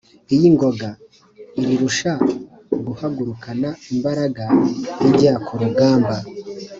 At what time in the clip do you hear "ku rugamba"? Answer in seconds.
5.45-6.15